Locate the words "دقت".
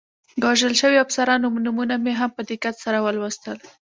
2.51-2.75